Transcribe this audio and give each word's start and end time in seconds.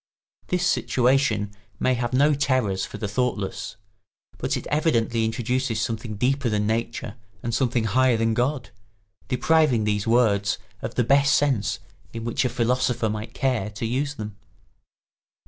This 0.47 0.65
situation 0.65 1.51
may 1.79 1.93
have 1.93 2.11
no 2.11 2.33
terrors 2.33 2.85
for 2.85 2.97
the 2.97 3.07
thoughtless; 3.07 3.75
but 4.39 4.57
it 4.57 4.65
evidently 4.71 5.23
introduces 5.25 5.79
something 5.79 6.15
deeper 6.15 6.49
than 6.49 6.65
Nature 6.65 7.17
and 7.43 7.53
something 7.53 7.83
higher 7.83 8.17
than 8.17 8.33
God, 8.33 8.71
depriving 9.27 9.83
these 9.83 10.07
words 10.07 10.57
of 10.81 10.95
the 10.95 11.03
best 11.03 11.35
sense 11.35 11.77
in 12.13 12.23
which 12.23 12.43
a 12.43 12.49
philosopher 12.49 13.09
might 13.11 13.35
care 13.35 13.69
to 13.69 13.85
use 13.85 14.15
them. 14.15 14.37